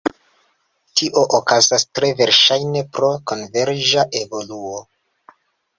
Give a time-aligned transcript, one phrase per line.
[1.01, 4.85] Tio okazas tre verŝajne pro konverĝa evoluo.